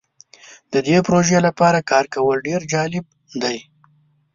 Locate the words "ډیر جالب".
2.47-3.05